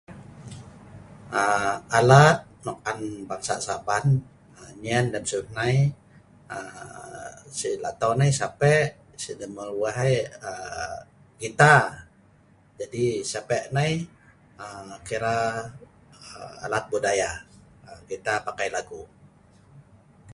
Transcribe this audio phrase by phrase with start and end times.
[1.99, 4.05] Alat nok an bangsa sa’ban
[4.81, 5.75] mat lem siw nai,
[7.59, 8.73] Si lakton ai sape,
[9.39, 9.97] numur weh
[11.41, 11.81] gitar,
[16.65, 17.31] alat budaya
[18.07, 18.77] lun saban.